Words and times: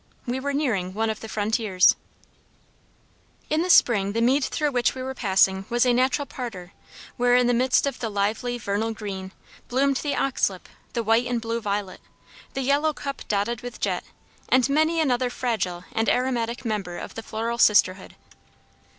We 0.25 0.39
were 0.39 0.51
nearing 0.51 0.95
one 0.95 1.11
of 1.11 1.19
the 1.19 1.29
frontiers. 1.29 1.95
In 3.51 3.61
the 3.61 3.69
spring 3.69 4.13
the 4.13 4.21
mead 4.23 4.43
through 4.43 4.71
which 4.71 4.95
we 4.95 5.03
were 5.03 5.13
passing 5.13 5.65
was 5.69 5.85
a 5.85 5.93
natural 5.93 6.25
parterre, 6.25 6.71
where 7.17 7.35
in 7.35 7.45
the 7.45 7.53
midst 7.53 7.85
of 7.85 7.99
the 7.99 8.09
lively 8.09 8.57
vernal 8.57 8.93
green, 8.95 9.31
bloomed 9.67 9.97
the 9.97 10.15
oxlip, 10.15 10.67
the 10.93 11.03
white 11.03 11.27
and 11.27 11.39
blue 11.39 11.61
violet, 11.61 12.01
the 12.55 12.61
yellow 12.61 12.93
cup 12.93 13.21
dotted 13.27 13.61
with 13.61 13.79
jet, 13.79 14.03
and 14.49 14.71
many 14.71 14.99
another 14.99 15.29
fragile 15.29 15.83
and 15.91 16.09
aromatic 16.09 16.65
member 16.65 16.97
of 16.97 17.13
the 17.13 17.21
floral 17.21 17.59
sisterhood. 17.59 18.15